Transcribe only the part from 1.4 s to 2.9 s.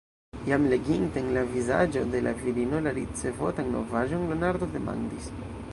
vizaĝo de la virino